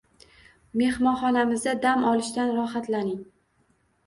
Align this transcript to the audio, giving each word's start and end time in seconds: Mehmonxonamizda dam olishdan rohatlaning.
Mehmonxonamizda 0.81 1.75
dam 1.83 2.07
olishdan 2.13 2.55
rohatlaning. 2.61 3.23